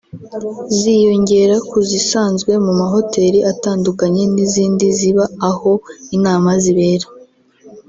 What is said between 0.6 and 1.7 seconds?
ziyongera